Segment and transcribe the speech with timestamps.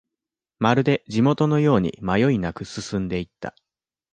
[0.57, 3.55] まるで地元のように迷いなく進んでいった